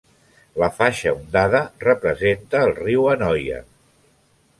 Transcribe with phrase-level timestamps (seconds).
[0.61, 3.61] La faixa ondada representa el riu Anoia.